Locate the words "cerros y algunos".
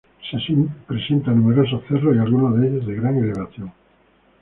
1.87-2.59